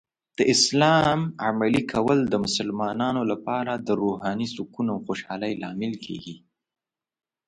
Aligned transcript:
د 0.37 0.39
اسلام 0.53 1.19
عملي 1.47 1.83
کول 1.93 2.19
د 2.27 2.33
مسلمانانو 2.45 3.21
لپاره 3.31 3.73
د 3.87 3.89
روحاني 4.01 4.47
سکون 4.55 4.85
او 4.93 4.97
خوشحالۍ 5.05 5.53
لامل 5.61 5.93
کیږي. 6.05 6.35